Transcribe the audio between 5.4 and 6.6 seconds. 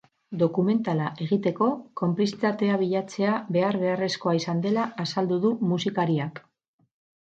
du musikariak.